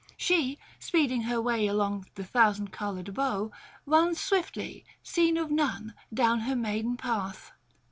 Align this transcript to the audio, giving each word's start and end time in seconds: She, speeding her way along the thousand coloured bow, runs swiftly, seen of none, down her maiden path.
She, 0.17 0.57
speeding 0.79 1.21
her 1.25 1.39
way 1.39 1.67
along 1.67 2.07
the 2.15 2.23
thousand 2.23 2.71
coloured 2.71 3.13
bow, 3.13 3.51
runs 3.85 4.19
swiftly, 4.19 4.83
seen 5.03 5.37
of 5.37 5.51
none, 5.51 5.93
down 6.11 6.39
her 6.39 6.55
maiden 6.55 6.97
path. 6.97 7.51